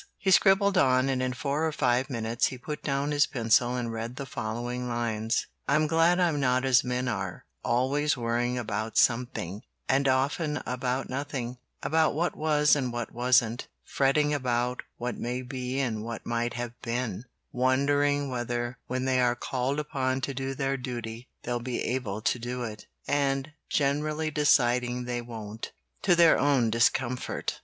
[0.17, 3.93] He scribbled on, and in four or five minutes he put down his pencil and
[3.93, 9.61] read the following lines: "I'm glad I'm not as men are Always worrying about something,
[9.87, 15.79] and often about nothing; About what was and what wasn't; Fretting about what may be
[15.79, 20.77] and what might have been; Wondering whether when they are called upon to do their
[20.77, 26.71] duty They'll be able to do it, And generally deciding they won't, To their own
[26.71, 27.59] discomfort.